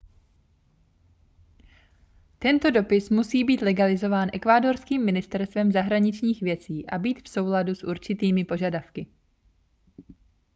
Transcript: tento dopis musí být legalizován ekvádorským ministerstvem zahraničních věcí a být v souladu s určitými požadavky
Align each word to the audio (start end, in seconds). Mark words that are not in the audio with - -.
tento 2.39 2.71
dopis 2.71 3.09
musí 3.11 3.43
být 3.43 3.61
legalizován 3.61 4.29
ekvádorským 4.33 5.05
ministerstvem 5.05 5.71
zahraničních 5.71 6.41
věcí 6.41 6.89
a 6.89 6.97
být 6.97 7.25
v 7.25 7.29
souladu 7.29 7.75
s 7.75 7.83
určitými 7.83 8.45
požadavky 8.45 9.07